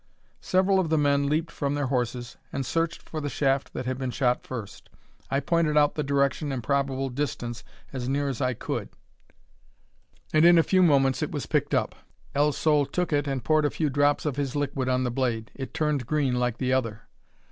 Several 0.41 0.79
of 0.79 0.89
the 0.89 0.97
men 0.97 1.27
leaped 1.29 1.51
from 1.51 1.75
their 1.75 1.85
horses, 1.85 2.35
and 2.51 2.65
searched 2.65 3.03
for 3.07 3.21
the 3.21 3.29
shaft 3.29 3.71
that 3.73 3.85
had 3.85 3.99
been 3.99 4.09
shot 4.09 4.41
first. 4.41 4.89
I 5.29 5.39
pointed 5.39 5.77
out 5.77 5.93
the 5.93 6.01
direction 6.01 6.51
and 6.51 6.63
probable 6.63 7.09
distance 7.09 7.63
as 7.93 8.09
near 8.09 8.27
as 8.27 8.41
I 8.41 8.55
could, 8.55 8.89
and 10.33 10.43
in 10.43 10.57
a 10.57 10.63
few 10.63 10.81
moments 10.81 11.21
it 11.21 11.29
was 11.29 11.45
picked 11.45 11.75
up. 11.75 11.93
El 12.33 12.51
Sol 12.51 12.87
took 12.87 13.13
it, 13.13 13.27
and 13.27 13.43
poured 13.43 13.65
a 13.65 13.69
few 13.69 13.91
drops 13.91 14.25
of 14.25 14.37
his 14.37 14.55
liquid 14.55 14.89
on 14.89 15.03
the 15.03 15.11
blade. 15.11 15.51
It 15.53 15.71
turned 15.71 16.07
green 16.07 16.33
like 16.33 16.57
the 16.57 16.73
other. 16.73 17.01